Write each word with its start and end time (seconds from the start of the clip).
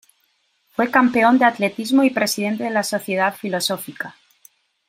Fue 0.71 0.89
campeón 0.89 1.37
de 1.37 1.45
atletismo 1.45 2.03
y 2.03 2.09
presidente 2.09 2.63
de 2.63 2.71
la 2.71 2.81
Sociedad 2.81 3.35
Filosófica. 3.35 4.15